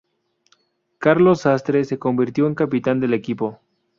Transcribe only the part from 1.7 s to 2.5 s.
se convirtió